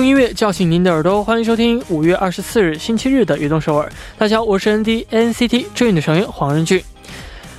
[0.00, 3.86] 用音乐叫醒您的耳朵，欢迎收听五月二十四日星期日的《悦动首尔》。
[4.16, 6.82] 大家好，我是 ND NCT 追的成员黄仁俊。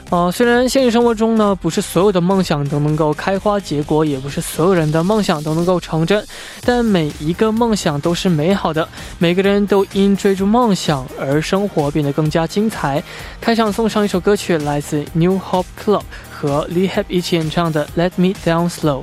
[0.09, 6.25] 呃，虽然现实生活中呢，不是所有的梦想都能够开花结果，也不是所有人的梦想都能够成真，
[6.65, 8.89] 但每一个梦想都是美好的，
[9.19, 13.03] 每个人都因追逐梦想而生活变得更加精彩。
[13.39, 16.01] 开场送上一首歌曲，来自 New Hope Club
[16.31, 19.01] 和 Lee Hep 一起演唱的《Let Me Down Slow》。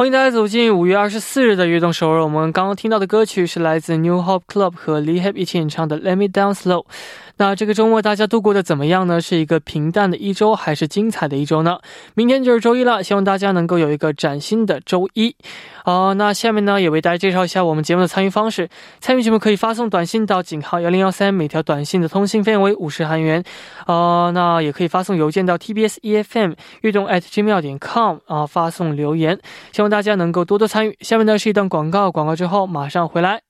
[0.00, 2.24] 欢迎大家走进五月二十四日的悦动首尔。
[2.24, 6.84] 我们刚刚听到的歌曲是来自 New Hope Club 和 Lee Hip 一起演唱的《Let Me Down Slow》。
[7.40, 9.18] 那这个周末大家度过的怎么样呢？
[9.18, 11.78] 是一个平淡的一周，还是精彩的一周呢？
[12.12, 15.34] 明天就是周一了，希望大家能够有一个崭新的周一。
[15.84, 18.68] 啊、那下面呢也为大家介绍一下我们节目的参与方式。
[19.00, 23.42] 参与节目可以发送短信到井号幺零幺三，每条短信的通信费用为五十韩元。
[23.86, 29.40] 呃，那也可以发送邮件到 tbs efm 悦动 at gmail 点 com 啊、发送留言。
[29.72, 30.94] 希望大家能够多多参与。
[31.00, 33.49] 下面呢是一段广告，广告之后马上回来。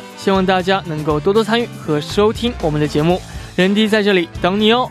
[0.21, 3.19] 希望大家能够多多参与和收听我们的节目。
[3.55, 4.87] 人弟在这里等你哦。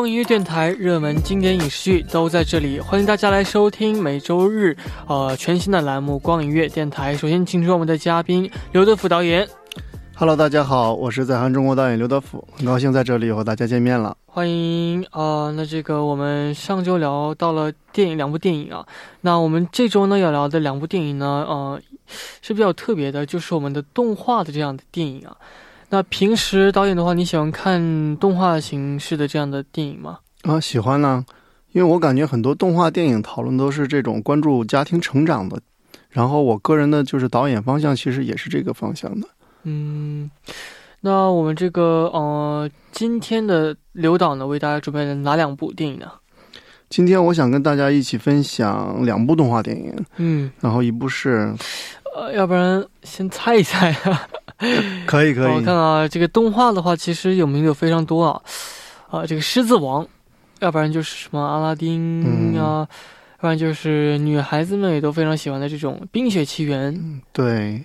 [0.00, 4.74] 光音乐电台热门经典影视剧都在这里，欢迎大家来收听每周日
[5.06, 7.14] 呃全新的栏目《光影乐电台》。
[7.18, 9.46] 首先，请出我们的嘉宾刘德福导演
[10.16, 14.16] ，Hello，大家好，我是在韩中国导演刘德福，很高兴在这里和大家见面了。
[14.24, 18.86] 欢迎呃，那这个我们上周聊到了电影两部电影啊，
[19.20, 21.78] 那我们这周呢要聊的两部电影呢，呃
[22.40, 25.36] 是比较特别的，就是我们的动画的这样的电影啊。
[25.92, 30.20] 那平时导演的话，你喜欢看动画形式的这样的电影吗？
[30.42, 31.24] 啊，喜欢呢，
[31.72, 35.60] 因为我感觉很多动画电影讨论都是这种关注家庭成长的，
[36.08, 39.26] 然后我个人的就是导演方向其实也是这个方向的。
[39.64, 40.30] 嗯，
[41.00, 46.06] 那我们这个呃，今天的刘导呢，为大家准备了哪两部电影呢？
[46.88, 51.52] 今天我想跟大家一起分享两部动画电影，嗯，然后一部是
[52.14, 54.28] 呃，要不然先猜一猜啊。
[55.06, 55.52] 可 以可以。
[55.52, 58.40] 我看啊，这个动画的话，其实有名的有非常多啊，
[59.10, 60.04] 啊，这个《狮子王》，
[60.60, 62.22] 要不然就是什么阿拉丁
[62.54, 62.58] 嗯。
[62.60, 62.88] 啊，要
[63.40, 66.94] 不然就是女孩子们也都非常喜欢的这种《冰雪奇缘》。
[67.32, 67.82] 对，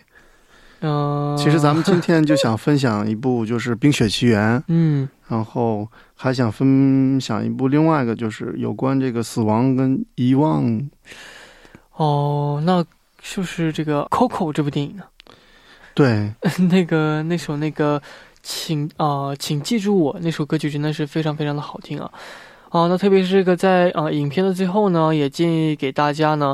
[0.82, 5.08] 嗯、其实咱们今天就想分享一部就是《冰雪奇缘》， 嗯。
[5.28, 10.88] 然后还想分享一部另外一个就是有关这个死亡跟遗忘。
[11.94, 12.86] 哦，那
[13.24, 15.04] 是不是这个《Coco》这部电影呢？
[15.96, 16.30] 对，
[16.70, 18.00] 那个那首那个
[18.44, 22.12] 请啊、请记住我那首歌曲真的是非常非常的好听啊
[22.70, 26.54] 啊、那特别是这个在啊、影片的最后呢，也建议给大家呢，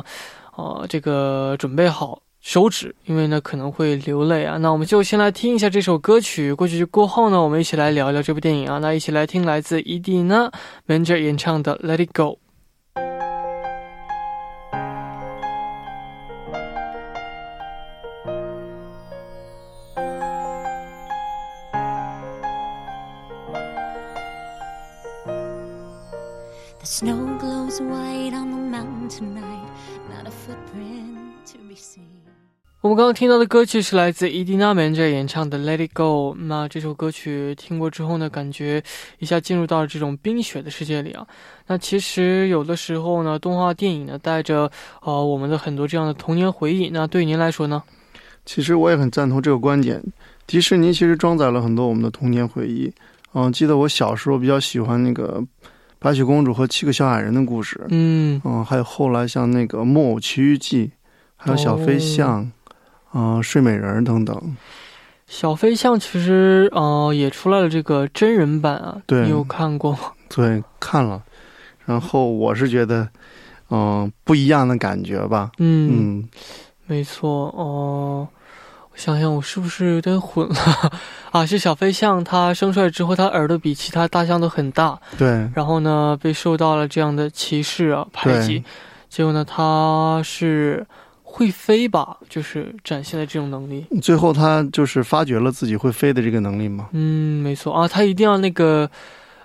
[0.56, 4.56] 呃，这个准备好手指，因为呢可能会流泪啊。
[4.58, 8.78] 那我们就先来听一下这首歌曲，过去过后呢，我们一起来聊一聊这部电影啊。
[8.78, 10.46] 那一起来听来自伊蒂娜·
[10.86, 12.38] 门杰演唱的《Let It Go》。
[26.92, 29.66] Snow glows white on the mountain tonight,
[30.10, 31.16] not a footprint
[31.46, 32.04] to be seen.
[32.82, 36.34] 我们刚刚听到的歌曲是来自伊蒂娜·门杰演唱的《Let It Go》。
[36.38, 38.82] 那这首歌曲听过之后呢，感觉
[39.20, 41.26] 一下进入到了这种冰雪的世界里啊。
[41.66, 46.90] 那其实有的时候呢，动画电影呢带着呃我们的很多这样的童年回忆。
[46.90, 47.82] 那对您来说呢？
[48.44, 50.02] 其实我也很赞同这个观点。
[50.46, 52.92] 迪士尼其实装载了很多我们的童年回忆。
[53.32, 55.42] 嗯，记得我小时候比较喜欢那个
[56.02, 57.80] 白雪公主和七个小矮人的故事。
[57.90, 60.86] 嗯嗯，还有后来像那个《木偶奇遇记》，
[61.36, 62.50] 还有小飞象，
[63.14, 64.56] 嗯、睡美人等等。
[65.26, 69.98] 小飞象其实呃也出来了这个真人版啊，对你有看过吗？
[70.28, 71.22] 对，看了，
[71.86, 73.08] 然后我是觉得，
[73.70, 75.50] 嗯、不一样的感觉吧。
[75.58, 76.28] 嗯，嗯，
[76.86, 78.28] 没错哦。
[78.28, 78.41] 我
[78.94, 80.54] 想想，我是不是有点混了
[81.30, 81.44] 啊？
[81.46, 88.62] 是小飞象，它生出来之后，它耳朵比其他大象都很大，对，然后呢，被受到了这样的歧视啊、排挤，
[89.08, 90.86] 结果呢，它是
[91.22, 93.86] 会飞吧，就是展现了这种能力。
[94.02, 96.88] 最后它就是发掘了自己会飞的这个能力吗。
[96.92, 98.88] 嗯，没错啊，它一定要那个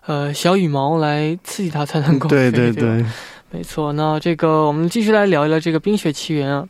[0.05, 3.03] 呃小羽毛来刺激它才能够对对对，
[3.49, 6.67] 没错，那这个我们继续来聊一聊这个《冰雪奇缘》啊。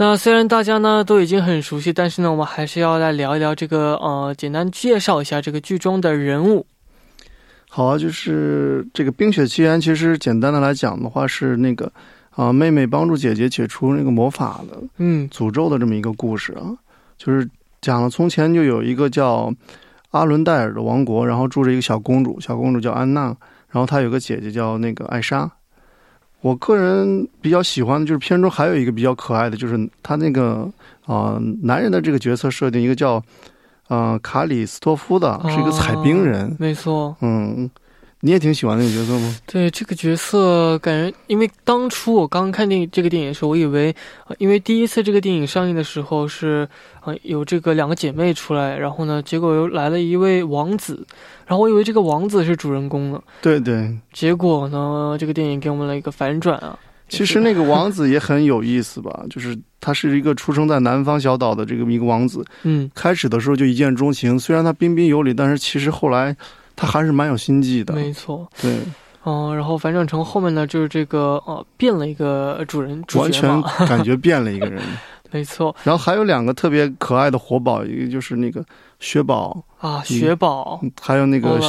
[0.00, 6.64] 那虽然大家呢都已经很熟悉，但是呢，我们还是要来聊一聊这个呃，简单介绍一下这个剧中的人物。
[7.68, 11.92] 好啊，就是这个《冰雪奇缘》，其实简单的来讲的话，是那个
[12.30, 16.78] 啊、妹妹帮助姐姐解除那个魔法的嗯诅咒的这么一个故事啊，
[17.16, 17.46] 就是
[17.80, 19.52] 讲了从前就有一个叫
[20.12, 23.36] 阿伦戴尔的王国，然后住着一个小公主，小公主叫安娜，
[23.68, 25.50] 然后她有个姐姐叫那个艾莎。
[26.40, 30.70] 我个人比较喜欢的就是片中还有一个比较可爱的，就是他那个
[31.04, 33.22] 啊、呃男人的这个角色设定，一个叫
[33.88, 36.54] 呃卡里斯托夫的，是一个采冰人。
[36.58, 37.68] 没错，嗯，
[38.20, 39.36] 你也挺喜欢那个角色吗？
[39.46, 43.94] 对这个角色，感觉因为当初我刚看电影这个电影的时候，我以为，
[44.26, 46.68] 呃因为第一次这个电影上映的时候是，
[47.04, 51.06] 呃，有这个两个姐妹出来，然后呢，结果又来了一位王子，
[51.46, 56.76] 然后我以为这个王子是主人公呢，对对，结果呢，这个电影给我们了一个反转啊。
[57.08, 66.36] 其实那个王子也很有意思吧，就是他是一个出生在南方小岛的这个一个王子，嗯，开始的时候就一见钟情，虽然他彬彬有礼，但是其实后来
[66.78, 67.92] 他还是蛮有心计的。
[67.92, 68.78] 没错，对，
[69.24, 74.80] 哦、然后反转成后面呢，就是这个呃变了一个主人主完全角， 感觉变了一个人。
[75.30, 78.64] 没错然后还有两个特别可爱的活宝，一个就是那个
[78.98, 81.60] 雪宝，啊，雪宝，还有那个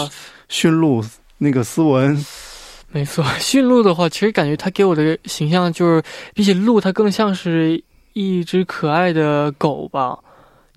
[0.47, 1.03] 驯鹿
[1.37, 2.15] 那个斯文。
[2.91, 6.03] 没错， 驯鹿的话，其实感觉它给我的形象就是，
[6.33, 7.83] 比起鹿，它更像是
[8.13, 10.17] 一只可爱的狗吧。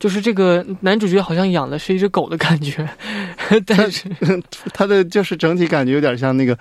[0.03, 2.85] 就是这个男主角好像养的是一只狗的感觉，
[3.65, 4.09] 但是
[4.75, 6.59] 他的就是整体感觉有点像那个，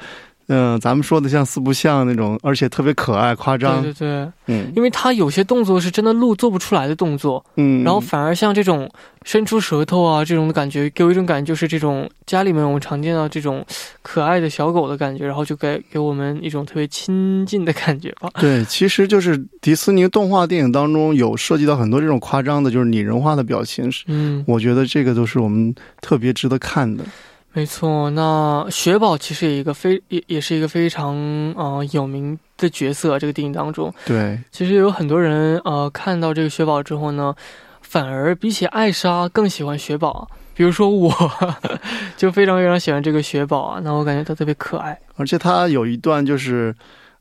[0.54, 3.82] 嗯、咱们说的像四不像那种，而且特别可爱夸张。
[3.82, 8.90] 对对对，嗯因为他有些动作是真的鹿做不出来的动作，嗯，然后反而像这种
[9.24, 13.66] 伸出舌头啊这种的感觉，给我一种感觉就是这种家里面我们常见到这种
[14.02, 18.30] 可爱的小狗的感觉，然后就给给我们一种特别亲近的感觉吧。
[18.40, 27.06] 对，其实就是迪士尼动画电影当中有涉及到很多这种夸张的，就是拟人化的表情，是嗯，我觉得这个都是我们特别值得看的。
[27.54, 31.16] 没错，那雪宝其实也一个非也也是一个非常
[31.58, 37.36] 呃有名的角色，这个电影当中，对，其实有很多人呃看到这个雪宝之后呢，
[37.82, 40.30] 反而比起艾莎更喜欢雪宝。
[40.54, 41.12] 比如说我，
[42.18, 45.00] 就非常非常喜欢这个雪宝啊，那我感觉它特别可爱。
[45.16, 46.76] 而且他有一段就是，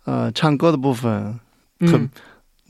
[0.05, 1.39] 呃，唱歌的部分，
[1.79, 2.11] 特嗯，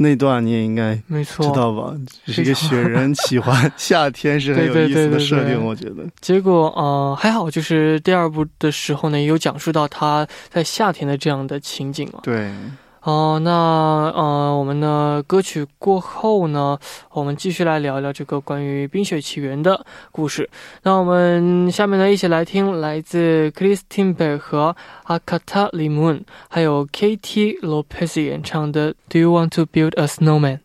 [0.02, 1.44] 那段你也应该没错。
[1.46, 1.94] 知道吧？
[2.26, 5.96] 是一个雪人喜欢 夏天是很有意思的设对对对对对定，我觉得。
[6.22, 12.20] 结果呃还好，就是第二部的时候呢，也有讲述到他在夏天的这样的情景嘛。
[12.22, 12.50] 对，
[13.02, 13.50] 哦、那
[14.14, 16.78] 呃，我们的歌曲过后呢，
[17.12, 20.48] 我们继续来聊一聊这个关于《冰雪奇缘》的故事。
[20.82, 24.76] 那我们下面呢，一起来听来自 Christine Bell 和
[25.06, 30.58] Akata Limun 还有 Katie Lopez 演唱的《Do You Want to Build a Snowman》。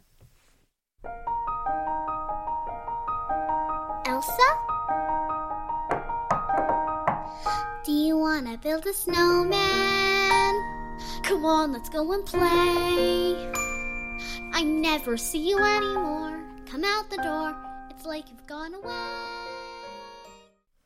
[4.05, 4.49] Elsa?
[7.85, 10.14] Do you wanna build a snowman?
[11.25, 13.51] Come on, let's go and play.
[14.53, 16.39] I never see you anymore.
[16.67, 17.55] Come out the door.
[17.89, 19.54] It's like you've gone away.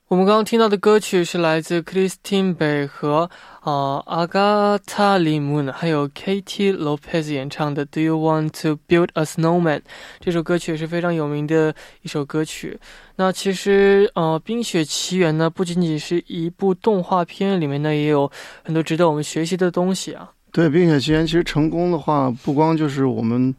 [0.09, 3.29] 我们刚刚听到的歌曲是来自 Christine 北和
[3.61, 9.77] 呃 Agatha Limun 还有 Katie Lopez 演唱的《Do You Want to Build a Snowman》
[10.19, 12.79] 这首歌曲也是非常有名的一首歌曲。
[13.17, 18.31] 那其实呃，《冰雪奇缘》呢不仅仅是一部动画片，里面呢也有
[18.63, 20.31] 很多值得我们学习的东西啊。
[20.51, 23.53] 对，《冰雪奇缘》其实成功的话，不光就是我们，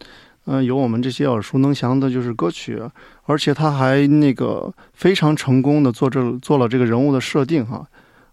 [0.47, 2.83] 嗯、有我们这些耳熟能详的，就是歌曲，
[3.30, 7.87] 而且他还那个非常成功的做这做了这个人物的设定哈。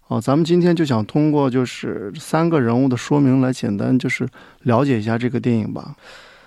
[0.08, 4.26] 哦，咱们今天就想通过就是三个人物的说明来简单就是
[4.62, 5.94] 了解一下这个电影吧。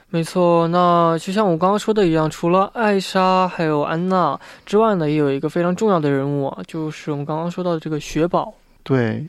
[0.09, 8.53] 没错，那就像我刚刚说的一样，除了艾莎还有安娜之外呢，也有一个非常重要的人物啊，就是我们刚刚说到的这个雪宝。
[8.83, 9.25] 对，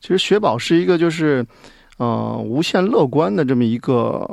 [0.00, 1.46] 其实雪宝是一个就是，
[1.98, 4.28] 呃，无限乐观的这么一个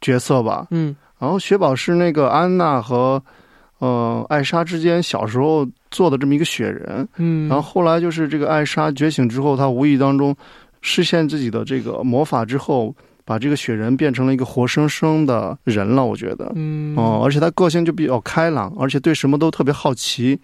[0.00, 0.66] 角色吧。
[0.70, 3.22] 嗯然后雪宝是那个安娜和
[3.78, 10.34] 呃艾莎之间小时候做的这么一个雪人，嗯，然后后来就是这个艾莎觉醒之后，她无意当中
[10.80, 16.04] 实现自己的这个魔法之后，把这个雪人变成了一个活生生的人了。
[16.04, 20.38] 我觉得，嗯，哦、而且她个性就比较开朗，而且对什么都特别好奇，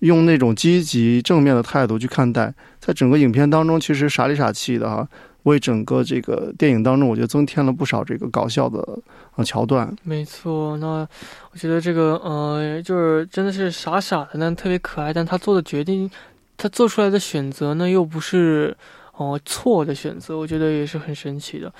[0.00, 2.52] 用那种积极正面的态度去看待。
[2.80, 5.06] 在整个影片当中，其实傻里傻气的哈，
[5.44, 8.98] 为整个这个电影当中，我觉得增添了不少这个搞笑的
[9.36, 9.94] 呃桥段。
[10.02, 11.06] 没错，那
[11.50, 15.12] 我觉得这个呃，就是真的是傻傻的，但特别可爱。
[15.12, 16.10] 但他做的决定，
[16.56, 18.76] 他做出来的选择呢，又不是
[19.16, 21.72] 哦、错的选择，我觉得也是很神奇的。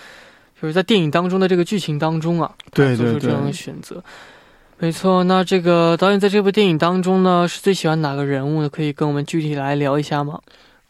[0.60, 4.02] 就是在电影当中的这个剧情当中啊，对对做出这样的对，选择。
[4.78, 8.68] 没错，那这个导演在这部电影当中呢，是最喜欢哪个人物呢？
[8.68, 10.40] 可以跟我们具体来聊一下吗？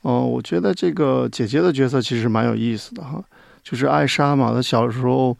[0.03, 3.23] 哦、我觉得这个姐姐的角色其实蛮有意思的哈，
[3.63, 5.37] 就是艾莎嘛，她小时候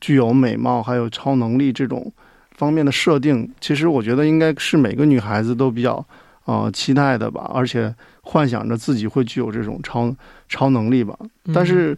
[0.00, 2.12] 具有美貌还有超能力这种
[2.56, 6.04] 方面的设定，其实我觉得应该是每个女孩子都比较
[6.44, 10.14] 呃期待的吧，而且幻想着自己会具有这种超
[10.48, 11.16] 超能力吧。
[11.54, 11.96] 但是，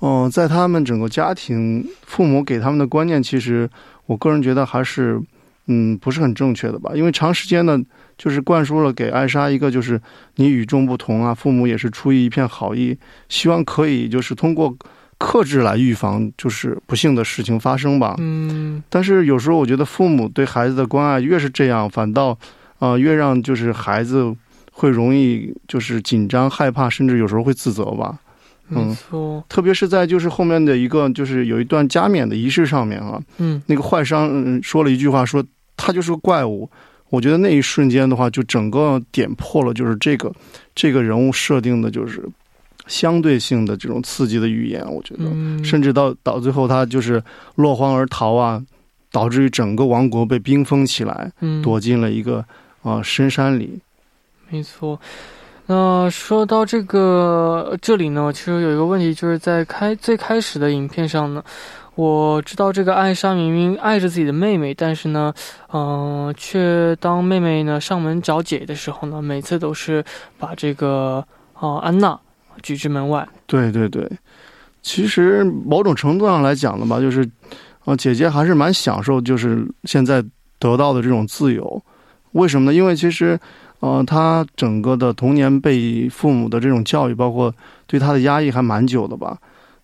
[0.00, 3.68] 嗯、在他们整个家庭，父母给他们的观念，其实
[4.06, 5.20] 我个人觉得还是，
[5.66, 6.92] 嗯，不是很正确的吧。
[6.94, 7.78] 因为长时间的，
[8.18, 9.98] 就是灌输了给艾莎一个，就是
[10.34, 12.98] 你与众不同啊，父母也是出于一片好意，
[13.28, 14.76] 希望可以就是通过
[15.18, 18.16] 克制来预防，就是不幸的事情发生吧。
[18.18, 22.36] 嗯但是有时候我觉得父母对孩子的关爱越是这样，反倒，
[22.80, 24.34] 呃，越让就是孩子
[24.72, 28.18] 会容易就是紧张、害怕，甚至有时候会自责吧。
[28.66, 35.42] 没嗯错，特别是在就是后面的一个就是有一段加冕的仪式上面啊，嗯那个坏商嗯说了一句话，说
[35.76, 36.68] 他就是个怪物。
[37.10, 40.32] 我觉得那一瞬间的话，就整个点破了，就是这个
[40.74, 42.22] 这个人物设定的，就是
[42.86, 44.84] 相对性的这种刺激的语言。
[44.92, 47.22] 我觉得，嗯，甚至到到最后，他就是
[47.54, 48.62] 落荒而逃啊，
[49.10, 52.38] 导致于整个王国被冰封起来，嗯躲进了一个
[52.82, 53.78] 啊、呃深山里。
[54.50, 55.00] 没错。
[55.70, 61.44] 那说到这个这里呢，其实有一个问题，就是在开最开始的影片上呢，
[61.98, 65.34] 我知道这个艾莎明明爱着自己的妹妹，但是呢，
[65.72, 70.04] 嗯、却当妹妹呢上门找姐的时候呢，每次都是
[70.38, 72.16] 把这个啊、安娜
[72.62, 73.28] 拒之门外。
[73.48, 74.08] 对对对，
[74.80, 77.28] 其实某种程度上来讲的吧，就是，
[77.84, 80.22] 呃，姐姐还是蛮享受，就是现在
[80.60, 81.82] 得到的这种自由。
[82.30, 82.76] 为什么呢？
[82.76, 83.36] 因为其实，
[83.80, 87.52] 呃，她整个的童年被父母的这种教育，包括
[87.88, 89.36] 对她的压抑还蛮久的吧。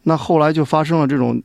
[0.04, 1.42] 那后来就发生了这种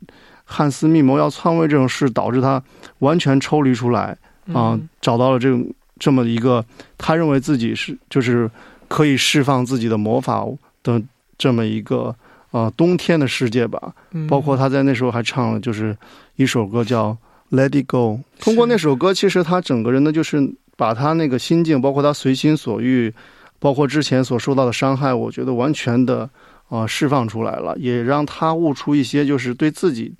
[0.51, 2.62] 汉斯密谋要篡位这种事，导致他
[3.00, 5.63] 完全抽离出来，啊、嗯找到了这种
[6.00, 6.65] 这么一个
[6.98, 8.50] 他认为自己是就是
[8.88, 10.44] 可以释放自己的魔法
[10.82, 11.00] 的
[11.38, 12.15] 这么一个
[12.50, 13.94] 呃冬天的世界吧。
[14.12, 15.96] 嗯包括他在那时候还唱了就是
[16.36, 17.15] 一首歌叫
[17.56, 18.20] 《Let It Go》。
[18.44, 23.13] 通过那首歌，其实他整个人呢就是把他那个心境，包括他随心所欲，
[23.60, 26.27] 包括之前所受到的伤害，我觉得完全的
[26.70, 30.13] 呃释放出来了，也让他悟出一些就是对自己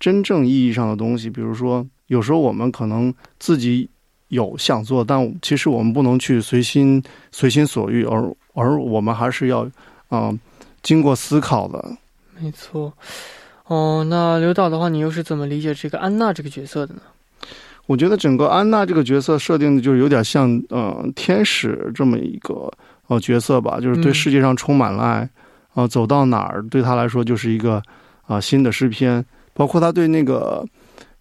[0.00, 1.30] 真正意义上的东西。
[1.30, 3.88] 比如说，有时候我们可能自己
[4.28, 9.60] 有想做，但其实我们不能去随心随心所欲，而而我们还是要
[10.08, 10.38] 啊、呃
[10.82, 11.96] 经过思考的。
[12.40, 12.92] 没错。
[13.66, 17.02] 哦，那刘导的话，你又是怎么理解这个安娜这个角色的呢？
[17.86, 22.72] 我觉得整个安娜这个角色设定的就是有点像呃天使这么一个
[23.08, 25.28] 呃角色吧，就是对嗯世界上充满了爱，
[25.74, 27.82] 啊、走到哪儿对他来说就是一个
[28.26, 29.24] 啊、新的诗篇，
[29.60, 30.64] 包括他对那个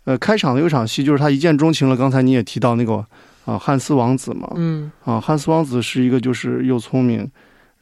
[0.06, 1.98] 呃开场的有一场戏，就是他一见钟情了。
[1.98, 3.06] 刚才你也提到那个
[3.44, 7.30] 啊、汉斯王子嘛，嗯啊，汉斯王子是一个就是又聪明，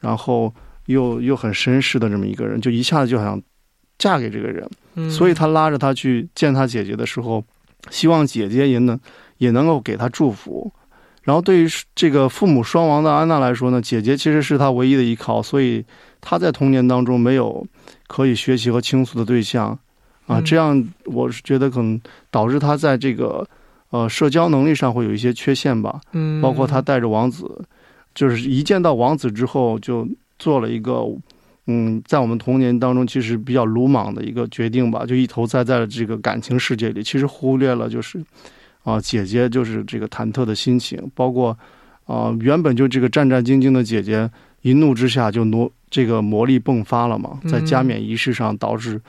[0.00, 0.52] 然后
[0.86, 3.40] 又又很绅士的这么一个人，就一下子就想
[3.98, 4.68] 嫁给这个人。
[4.96, 7.44] 嗯，所以他拉着他去见他姐姐的时候，
[7.88, 8.98] 希望姐姐也能
[9.36, 10.72] 也能够给他祝福。
[11.22, 15.84] 然后对于这个父母双亡的安娜来说呢，姐姐其实是她唯一的依靠，所以
[16.20, 17.64] 她在童年当中没有
[18.08, 19.78] 可以学习和倾诉的对象
[20.28, 23.44] 啊，嗯这样我是觉得可能导致他在这个
[23.90, 26.00] 呃社交能力上会有一些缺陷吧。
[26.12, 27.60] 嗯，包括他带着王子，
[28.14, 30.06] 就是一见到王子之后就
[30.38, 31.02] 做了一个，
[31.66, 38.22] 嗯，在我们童年当中其实比较鲁莽的一个决定吧，就一头栽在了这个感情世界里，其实忽略了就是，
[38.84, 41.56] 啊、姐姐就是这个忐忑的心情，包括，
[42.06, 44.30] 啊、原本就这个战战兢兢的姐姐，
[44.62, 49.00] 一怒之下就挪这个魔力迸发了嘛，在加冕仪式上导致，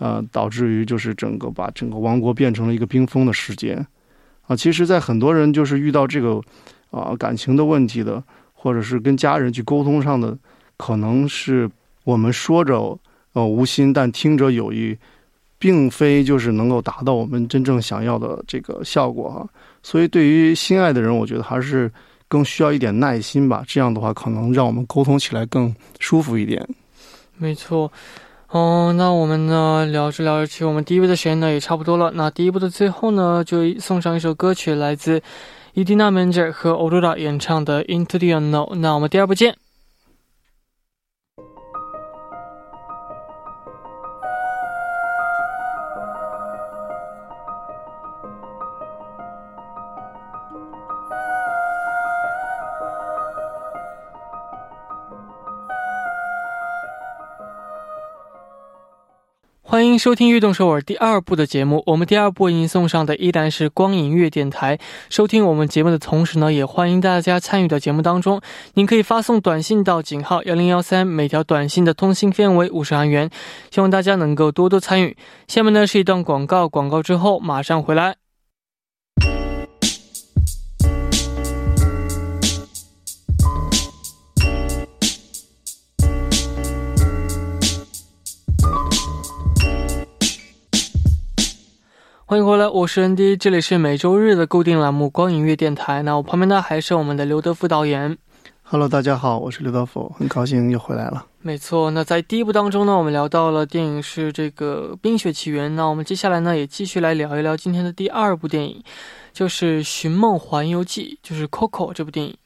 [0.00, 3.78] 呃，导致于就是整个把整个王国变成了一个冰封的世界。
[4.46, 6.40] 啊，其实，在很多人就是遇到这个
[6.90, 10.36] 啊感情的问题的，或者是跟家人去沟通上的，
[10.78, 11.70] 可能是
[12.04, 12.98] 我们说着
[13.34, 14.96] 呃无心，但听者有意，
[15.58, 19.46] 并非就是能够达到我们真正想要的这个效果哈。
[19.82, 21.92] 所以对于心爱的人，我觉得还是
[22.26, 23.62] 更需要一点耐心吧。
[23.68, 26.66] 这样的话，可能让我们沟通起来更舒服一点。
[27.36, 27.92] 没错。
[28.50, 32.10] 哦，那我们呢聊着聊着，其实我们第一部的时间呢也差不多了。
[32.16, 35.22] 那第一部的最后呢，就送上一首歌曲，来自
[35.74, 38.72] 伊蒂娜·门杰和欧多拉演唱的《Into the Unknown》。
[38.74, 39.59] 那我们第二部见。
[59.90, 61.82] 欢迎收听《悦动首尔》第二部的节目。
[61.84, 64.78] 我们第二部为您送上的依然是光影乐电台。
[65.08, 68.40] 收听我们节目的同时呢，也欢迎大家参与到节目当中。
[68.74, 73.28] 您可以发送短信到井号幺零幺三，每条短信的通信费用为五十韩元。
[73.72, 75.16] 希望大家能够多多参与。
[75.48, 78.19] 下面呢是一段广告，广告之后马上回来。
[92.30, 96.00] 欢迎回来，我是 ND，这里是每周日的固定栏目光影乐电台。
[96.02, 98.16] 那我旁边呢还是我们的刘德福导演。
[98.62, 101.26] Hello，大家好，我是刘德福，很高兴又回来了。
[101.42, 105.72] 没错，那在第一部当中呢，我们聊到了电影是这个《冰雪奇缘》。
[105.74, 108.80] 那我们接下来呢，也继续来聊一聊今天的第二部电影，
[109.32, 112.36] 就是《寻梦环游记》，就是《Coco》这部电影。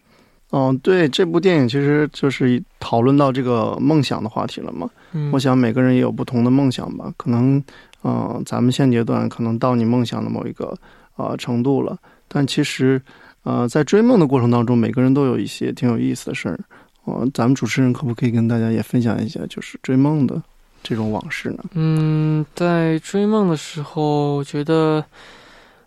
[0.52, 4.88] 嗯，对，这部电影其实就是讨论到这个梦想的话题了嘛。
[5.12, 7.62] 嗯，我想每个人也有不同的梦想吧，可能，
[8.04, 10.76] 嗯、咱们现阶段可能到你梦想的某一个
[11.16, 13.00] 呃程度了，但其实，
[13.42, 16.60] 呃，在追梦的过程当中，每个人都有一些挺有意思的事儿。
[17.04, 20.42] 呃，咱们主持人可不可以跟大家也分享一下，就是追梦的
[20.82, 21.64] 这种往事呢？
[21.72, 25.04] 嗯，在追梦的时候，我觉得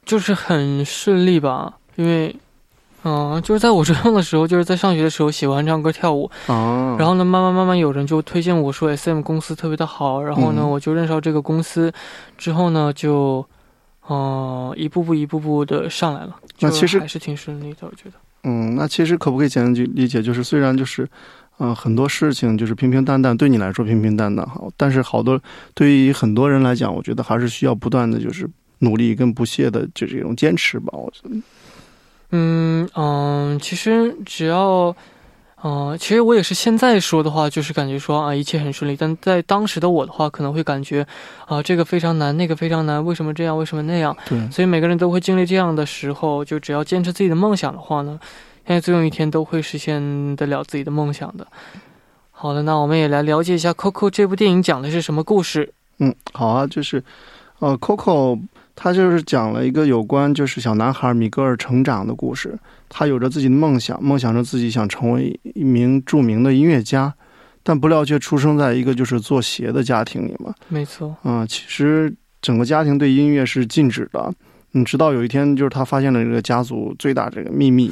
[0.06, 2.36] 就是很顺利吧，因为，
[3.03, 11.91] 嗯、就是在我追梦的时候，就是在上学的时候喜欢唱歌跳舞，啊，然后呢，慢慢慢慢有人就推荐我说 S M 公司特别的好，然后呢，嗯我就认识到这个公司，
[12.38, 13.45] 之后呢，就，
[14.10, 18.13] 嗯、一步步一步步的上来了，那其实还是挺顺利的，我觉得。
[18.43, 21.07] 嗯，那其实可不可以简单去理解，就是虽然就是，
[21.60, 25.41] 嗯、很多事情就是平平淡淡，对你来说平平淡淡好，但是好多
[25.73, 30.89] 对于很多人来讲，我觉得还是需要不断的就是努力跟不懈的就这种坚持吧。
[30.93, 31.36] 我觉得，
[32.31, 34.95] 嗯嗯，其实只要，
[35.63, 38.95] 嗯、其实我也是现在说的话，就是感觉说啊，一切很顺利。
[38.95, 41.07] 但在当时的我的话，可能会感觉
[41.45, 44.15] 啊，这个非常难，那个非常难，为什么这样，为什么那样？
[44.27, 48.19] 对，所以每个人都会经历这样的时候，就只要坚持自己的梦想的话呢，
[48.65, 51.47] 现在总有一天都会实现得了自己的梦想的。
[52.31, 55.73] 好的，那我们也来了解一下《Coco》这部电影讲的是什么故事。
[55.99, 57.03] 嗯，好啊，就是，
[57.57, 58.39] 呃，Coco
[58.79, 62.55] 他就是讲了一个有关就是小男孩米格尔成长的故事。
[62.87, 67.11] 他有着自己的梦想，梦想着自己想成为一名著名的音乐家，
[67.63, 70.53] 但不料却出生在一个就是做鞋的家庭里嘛。
[70.67, 74.31] 没错，啊、其实整个家庭对音乐是禁止的。
[74.73, 77.91] 嗯，直到有一天，就是他发现了这个家族最大这个秘密。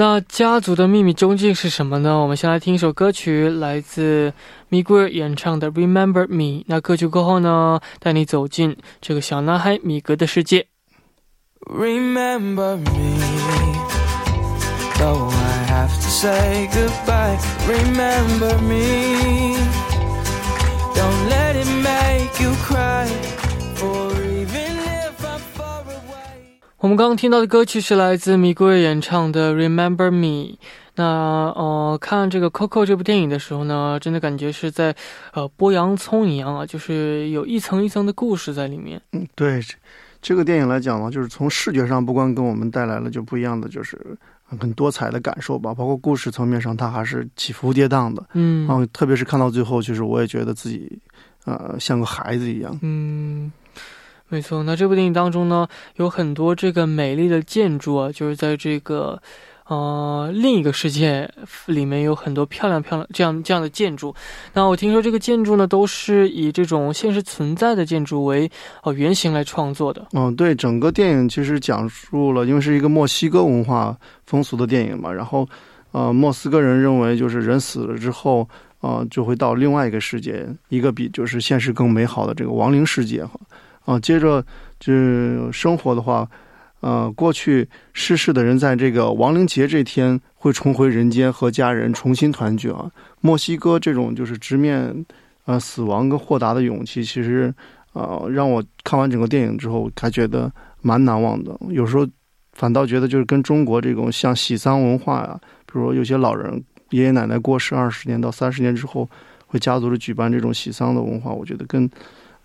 [0.00, 2.18] 那家族的秘密究竟是什么呢？
[2.18, 4.32] 我们先来听一首歌曲，来自
[4.70, 6.62] 米格尔演唱的《Remember Me》。
[6.68, 10.68] 那歌曲过后呢，带你走进这个小男孩米格的世界。
[11.66, 13.20] Remember me,
[14.98, 17.36] though I have to say goodbye.
[17.68, 19.58] Remember me,
[20.94, 23.06] don't let it make you cry.
[26.80, 30.54] 我们刚刚听到的歌曲是来自米格尔演唱的《Remember Me》。
[30.94, 31.04] 那
[31.54, 34.96] 呃，看这个《Coco》这部电影的时候呢，真的感觉是在
[35.34, 38.98] 呃剥洋葱一样啊，就是有一层一层的故事在里面。
[39.12, 39.74] 嗯，对，这
[40.22, 44.16] 这个电影来讲呢，就是从视觉上不光给我们带来了就不一样的，就是
[44.58, 48.24] 很多彩的感受吧，包括故事层面上，它还是起伏跌宕的。
[48.32, 50.98] 嗯然后特别是看到最后，就是我也觉得自己，
[51.44, 52.78] 呃，像个孩子一样。
[52.80, 53.52] 嗯，
[54.30, 54.62] 没错。
[54.62, 59.20] 那这部电影当中呢，有很多这个美丽的建筑啊，就是在这个
[59.66, 61.28] 呃另一个世界
[61.66, 64.14] 里面有很多漂亮漂亮这样这样的建筑。
[64.54, 68.50] 那我听说这个建筑呢，都是以这种现实存在的建筑为
[68.82, 70.06] 呃原型来创作的。
[70.12, 75.48] 嗯，对，整个电影其实讲述了，因为是一个墨西哥文化风俗的电影嘛，然后，
[75.92, 78.48] 呃，墨西哥人认为就是人死了之后，
[78.80, 83.38] 呃，就会到另外一个世界，一个比就是现实更美好的这个亡灵世界哈，
[83.90, 84.40] 啊、接着
[84.78, 86.28] 就是生活的话，
[86.78, 92.88] 呃，过去逝世的人在这个亡灵节这天会重回人间和家人重新团聚啊。
[93.20, 95.04] 墨西哥这种就是直面
[95.44, 97.52] 呃死亡跟豁达的勇气，其实
[97.92, 100.48] 呃，让我看完整个电影之后，还觉得
[100.82, 101.58] 蛮难忘的。
[101.70, 102.06] 有时候
[102.52, 109.08] 反倒觉得就是跟中国这种像喜丧文化呀、比如说有些老人爷爷奶奶过世二十年到三十年之后，
[109.48, 111.90] 会家族的举办这种喜丧的文化，我觉得跟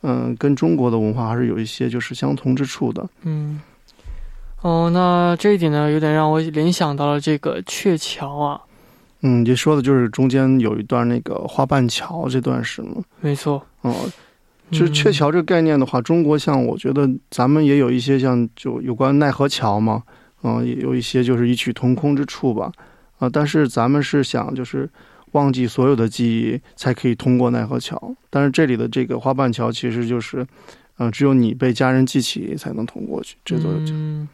[0.07, 3.03] 嗯、跟中国的文化还是有一些就是相同之处的。
[3.23, 3.59] 嗯，
[4.61, 8.61] 哦，那这一点呢，有点让我联想到了这个鹊桥啊。
[9.21, 13.01] 嗯，你说的就是中间有一段那个花瓣桥这段是吗？
[13.19, 13.95] 没错，哦、
[14.69, 20.03] 就是鹊桥这个概念的话，中国像我觉得咱们也有一些像就有关奈何桥嘛，
[20.43, 22.71] 嗯、也有一些就是异曲同工之处吧，
[23.17, 24.87] 啊、但是咱们是想就是
[25.35, 30.47] 忘记所有的记忆才可以通过奈何桥，但是这里的这个花瓣桥其实就是，
[30.97, 33.91] 嗯、只有你被家人记起才能通过去这座桥。
[33.91, 34.27] 嗯，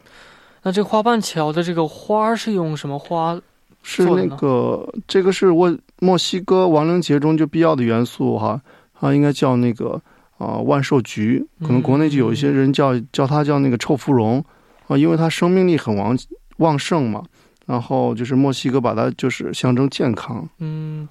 [0.62, 3.40] 那这花瓣桥的这个花是用什么花？
[3.84, 4.38] 是那做的呢？
[4.38, 8.62] 个，这个是我墨西哥亡灵节中就必要的元素哈，
[8.94, 10.00] 它应该叫那个
[10.38, 14.44] 啊、万寿菊，可能国内就有一些人叫叫它叫那个臭芙蓉。
[14.88, 16.16] 啊，因为它生命力很旺
[16.58, 17.24] 旺盛嘛，
[17.65, 21.08] 然后就是墨西哥把它就是象征健康，嗯，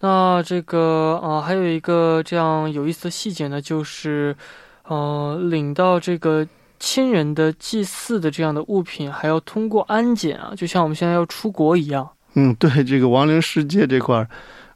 [0.00, 4.36] 那这个啊、还有一个这样有意思的细节呢，就是
[4.84, 6.46] 呃，领到这个
[6.78, 12.08] 亲人的祭祀的这样的物品，还要通过安检啊，就像我们现在要出国一样。
[12.34, 14.28] 嗯，对这个亡灵世界这块儿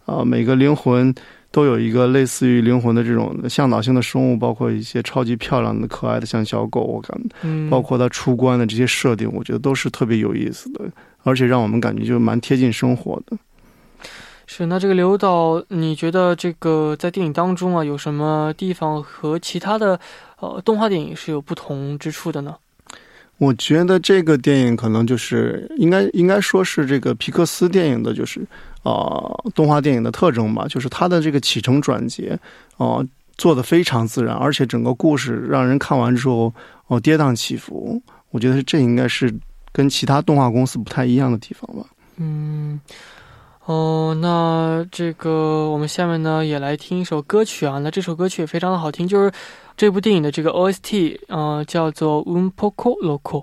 [0.06, 1.14] 啊，每个灵魂。
[1.57, 10.85] 都有一个类似于灵魂的这种向导性的生物，包括一些超级漂亮的、可爱的，像小狗，我感嗯，包括它出关的这些设定，我觉得都是特别有意思的，
[11.23, 13.38] 而且让我们感觉就蛮贴近生活的。
[14.47, 19.99] 是那这个刘导，你觉得这个在电影当中啊，有什么地方和其他的
[20.38, 22.55] 呃动画电影是有不同之处的呢？
[23.38, 28.47] 我觉得这个电影可能就是应该应该说是这个皮克斯电影的，就是
[28.87, 32.38] 呃动画电影的特征吧，就是它的这个起承转结，
[32.77, 33.05] 哦、
[33.37, 36.53] 做的非常自然，而且整个故事让人看完之后
[36.87, 38.01] 哦、跌宕起伏。
[38.31, 39.35] 我觉得这应该是
[39.72, 41.85] 跟其他动画公司不太一样的地方吧。
[42.16, 42.81] 嗯，
[43.64, 47.79] 哦，那这个我们下面呢也来听一首歌曲啊。
[47.81, 49.33] 那这首歌曲也非常的好听，就是
[49.77, 53.42] 这部电影的这个 OST，呃，叫做《Un poco loco》。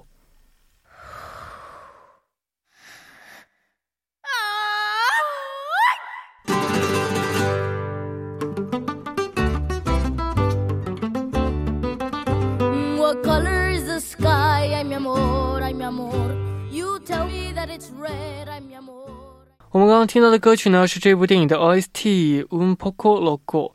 [19.72, 23.72] 我们刚刚听到的歌曲呢是这部电影的 OST《Un poco loco》。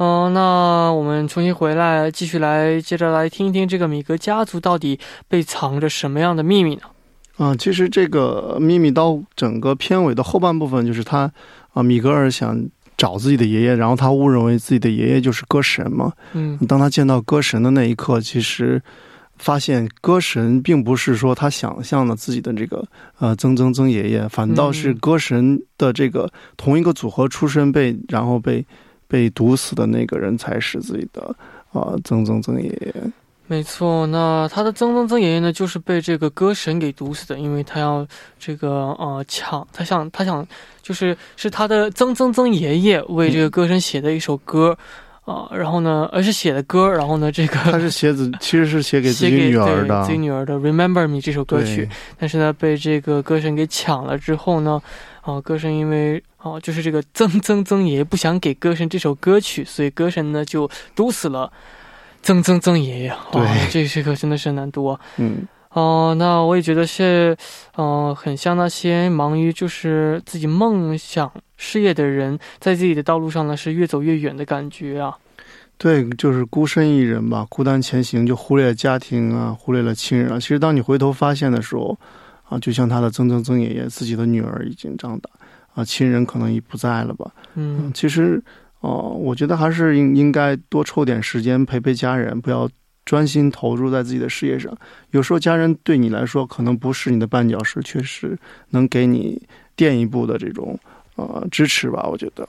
[0.00, 6.82] 嗯、那我们重新回来，继续来接着来听一听这个米格家族到底被藏着什么样的秘密呢？
[7.36, 11.30] 啊、其实这个秘密到整个片尾的后半部分，就是他
[11.72, 16.12] 啊、米格尔想找自己的爷爷，然后他误认为自己的爷爷就是歌神嘛。
[16.32, 18.82] 嗯当他见到歌神的那一刻，其实
[19.38, 22.84] 发现歌神并不是说他想象的自己的这个
[23.18, 28.64] 呃曾曾曾爷爷，反倒是嗯歌神的这个同一个组合出身被然后被
[29.06, 31.22] 被毒死的那个人才是自己的
[31.72, 32.94] 啊、呃曾曾曾爷爷。
[33.50, 38.06] 没错，那他的曾曾曾爷爷呢，就是被这个歌神给毒死的，因为他要
[38.38, 40.46] 这个呃抢，他想他想
[40.82, 44.76] 就是是他的曾曾曾爷爷为这个歌神写的一首歌
[45.28, 51.86] 啊、然后呢，而是写的歌，然后呢，这个他是写子，其实是写给自己女儿的对自己女儿的《Remember Me》这首歌曲，
[52.18, 54.80] 但是呢，被这个歌神给抢了之后呢，
[55.20, 61.52] 啊、歌神因为啊、就是这个曾曾曾爷爷不想给歌神这首歌曲，所以歌神呢就毒死了
[62.22, 63.14] 曾曾曾爷爷。
[63.30, 64.98] 对哇这这个真的是难读啊。
[65.18, 65.46] 嗯。
[65.70, 67.36] 哦、那我也觉得是，
[67.76, 75.16] 呃，很像那些忙于就是自己梦想事业的人，在自己的道路上呢是越走越远的感觉啊。
[75.76, 80.40] 对，就是孤身一人吧，孤单前行，就忽略了家庭啊，忽略了亲人啊。
[80.40, 81.96] 其实当你回头发现的时候，
[82.48, 85.30] 啊，就像他的曾曾曾爷爷，自己的女儿已经长大，
[85.74, 87.30] 啊，亲人可能已不在了吧。
[87.54, 88.42] 嗯其实，
[88.80, 92.68] 哦、我觉得还是应应该多抽点时间陪陪家人，不要
[93.08, 94.70] 专心投入在自己的事业上。
[95.12, 99.40] 有时候家人对你来说可能不是你的绊脚石，确实能给你
[99.74, 100.78] 垫一步的这种
[101.16, 102.06] 呃支持吧。
[102.06, 102.46] 我觉得，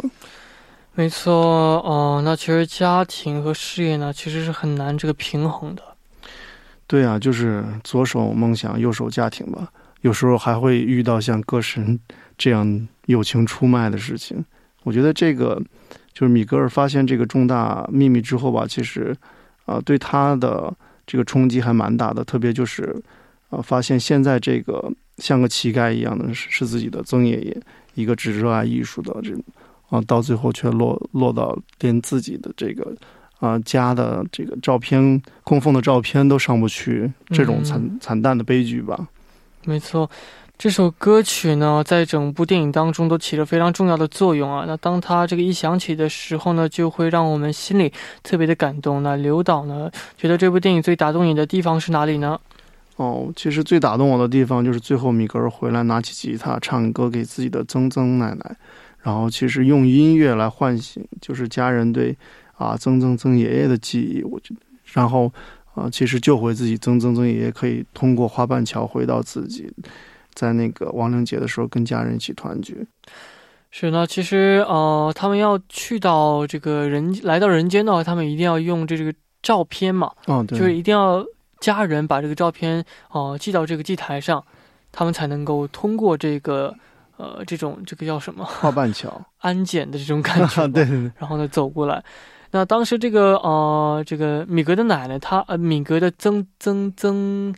[0.95, 5.81] 没错，哦、那其实家庭和事业呢，其实是很难这个平衡的。
[6.85, 9.71] 对啊，就是左手梦想，右手家庭吧。
[10.01, 11.97] 有时候还会遇到像歌神
[12.37, 14.43] 这样友情出卖的事情。
[14.83, 15.61] 我觉得这个
[16.11, 19.15] 就是米格尔发现这个重大秘密之后吧，其实
[19.69, 20.73] 啊、呃对他的
[21.05, 22.23] 这个冲击还蛮大的。
[22.23, 22.83] 特别就是
[23.49, 27.61] 啊、呃发现现在这个像个乞丐一样的是是自己的曾爷爷，
[27.93, 29.43] 一个只热爱艺术的这种
[29.89, 32.95] 啊、到最后却落落到连自己的这个
[33.39, 39.07] 啊、家的这个照片供奉的照片都上不去，这种惨、嗯惨淡的悲剧吧。
[39.65, 40.09] 没错，
[40.59, 44.65] 这首歌曲呢，在整部电影当中都起着非常重要的作用啊。
[44.67, 47.93] 那当它这个一响起的时候呢，就会让我们心里
[48.23, 49.01] 特别的感动。
[49.01, 52.37] 那刘导呢，觉得这部电影最打动你的地方是哪里呢？
[52.97, 58.57] 哦，其实最打动我的地方就是最后米格尔回来拿起吉他唱歌给自己的曾曾奶奶，
[59.01, 62.17] 然后其实用音乐来唤醒就是家人对
[62.57, 64.59] 啊曾曾曾爷爷的记忆，我觉得，
[64.91, 65.31] 然后
[65.73, 69.71] 啊其实救回自己曾曾曾爷爷可以通过花瓣桥回到自己
[70.39, 72.87] 在那个亡灵节的时候跟家人一起团聚。
[73.71, 81.25] 是呢，其实呃，他们要去到这个人来到人间的话，他们一定要用这这个照片嘛，哦，对，就是一定要
[81.59, 82.79] 家人把这个照片
[83.11, 84.41] 哦、呃寄到这个祭台上，
[84.93, 86.73] 他们才能够通过这个
[87.17, 92.01] 呃这种这个叫什么花瓣桥， 安检的这种感觉， 对对对，然后呢走过来。
[92.51, 97.53] 那当时这个呃这个米格的奶奶，她呃米格的曾曾曾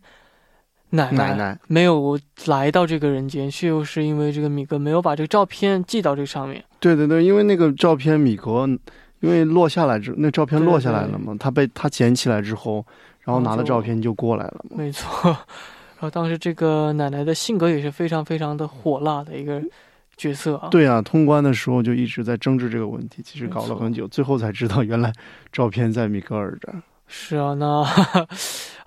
[0.92, 6.64] 奶奶奶没有来到这个人间，却又是因为这个米格没有把这个照片寄到这上面。
[6.80, 8.68] 对对对，因为那个照片米格，
[9.20, 12.86] 因为落下来之那照片落下来了嘛，他被他捡起来之后，
[13.22, 14.76] 然后拿了照片就过来了嘛。
[14.78, 19.62] 没错，然后当时这个奶奶的性格也是非常非常的火辣的一个
[20.18, 20.70] 角色啊。
[20.70, 25.14] 对啊，通关的时候就一直在争执这个问题，其实搞了很久，最后才知道原来
[25.52, 26.82] 照片在米格尔这儿。
[27.08, 27.86] 是啊，那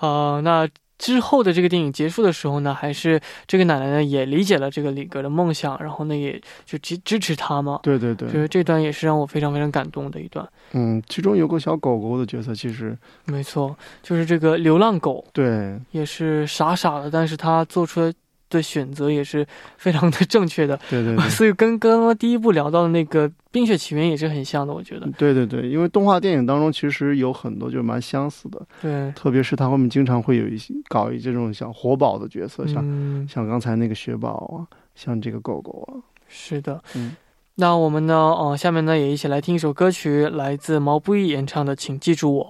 [0.01, 0.69] 呃，那
[1.05, 7.79] 之后的这个电影结束的时候呢，还是这个奶奶呢也理解了这个李格的梦想，然后呢也就支支持他嘛。
[7.83, 10.49] 对对对，就是这段也是让我非常非常感动的一段。
[10.73, 18.11] 嗯，其中有个小狗狗的角色，其实没错，就是这个流浪狗对也是傻傻的，但是他做出
[18.55, 21.29] 的选择也是非常的正确的，对对对。
[21.31, 25.07] 所以跟刚刚第一部聊到的那个《冰雪奇缘》也是很像的，我觉得。
[25.19, 36.83] 对对对，因为动画电影当中其实有很多就蛮相似的，对，特别是他后面经常会有一些搞一这种像活宝的角色，像、嗯，像刚才那个雪宝啊，像这个狗狗啊，是的。
[36.95, 37.17] 嗯，
[37.57, 42.45] 那我们呢，呃，下面呢也一起来听一首歌曲，来自毛不易演唱的《请记住我》。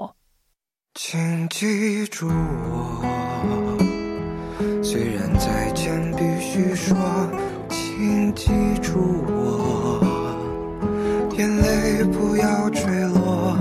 [0.94, 3.02] 请记住我，
[4.80, 5.68] 虽然再
[6.54, 6.96] 见必须说，
[7.68, 10.00] 请记住我，
[11.36, 13.56] 眼泪不要坠落。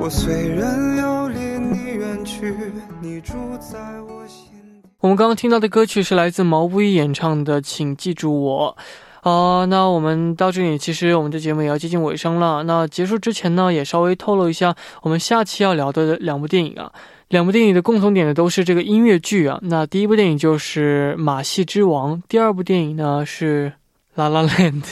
[0.00, 2.54] 我虽然要离你远去，
[3.02, 4.46] 你住在我心
[4.82, 4.88] 底。
[5.00, 8.76] 我们刚刚听到的歌曲是来自毛不易演唱的《请记住我》。
[9.20, 12.62] 啊、那我们到这里，其实我们的节目也要接近尾声了。
[12.62, 16.90] 那结束之前呢，也稍微透露一下，我们下期要聊的两部电影啊，
[17.30, 19.56] 两部电影的共同点呢都是这个音乐剧啊。
[19.62, 23.72] 那第一部电影就是《马戏之王》，第二部电影呢是
[24.20, 24.82] 《La La Land》。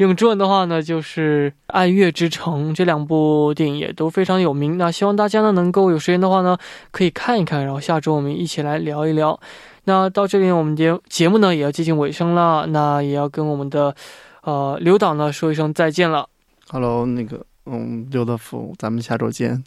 [0.00, 4.76] 用中文的话呢，就是《爱乐之城》这两部电影也都非常有名。
[4.76, 6.58] 那希望大家呢能够有时间的话呢，
[6.90, 9.38] 可以看一看，然后下周我们一起来聊一聊。
[9.84, 13.94] 那到这里，我们节节目呢也要接近尾声了，那也要跟我们的
[14.42, 16.28] 呃刘导呢说一声再见了。
[16.70, 19.62] Hello，那个嗯，刘德福，咱们下周见。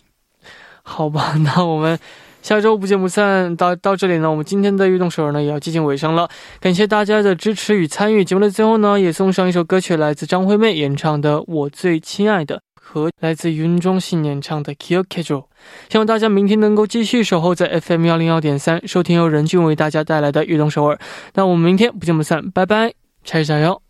[0.85, 1.99] 好吧， 那我们
[2.43, 3.55] 下周不见不散。
[3.57, 6.29] 到到这里呢，我们今天的运动手儿呢也要接近尾声了。
[6.59, 8.25] 感谢大家的支持与参与。
[8.25, 15.47] 节目的最后呢，也送上一首歌曲，来自张惠妹演唱的《我最亲爱的》，和来自윤종신演唱的《k i o k e j o
[15.91, 20.99] 希望大家明天能够继续守候在 FM 幺零幺点三，收听由任俊为大家带来的运动首尔。
[21.35, 23.83] 那我们明天不见不散，拜拜，차이加油！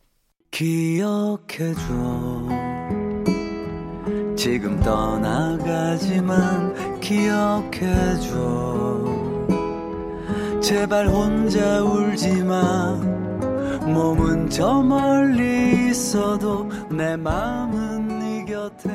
[0.50, 1.78] 기억해줘
[4.36, 6.73] 지금 떠나가지만
[7.05, 8.33] 기억해줘.
[10.59, 12.95] 제발 혼자 울지마.
[13.85, 18.89] 몸은 저 멀리 있어도 내 마음은 네 곁에